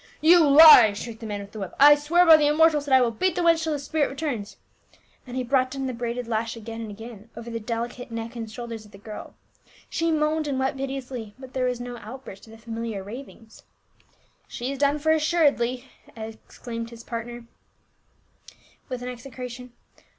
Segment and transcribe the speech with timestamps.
[0.19, 1.75] "You lie!" shrieked the man with the whip.
[1.79, 4.57] "I swear by the immortals that I will beat the \\cnch till the spirit returns."
[5.27, 8.49] And he brought down the braided lash again and again over the delicate neck and
[8.49, 9.35] shoul ders of the girl;
[9.91, 13.61] she moaned and wept piteously, but there was no outburst of the familiar ravings.
[14.47, 18.57] "She's done for assuredly," exclaimed his partner 32G J>A UL.
[18.89, 19.71] with an execration.